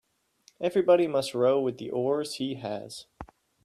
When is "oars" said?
1.91-2.37